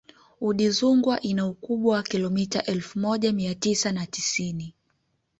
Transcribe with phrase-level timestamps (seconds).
[0.41, 4.75] udzungwa ina ukubwa wa kilomita elfu moja mia tisa na tisini